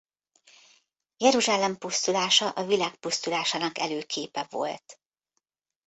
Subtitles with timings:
[1.17, 4.99] Jeruzsálem pusztulása a világ pusztulásának előképe volt.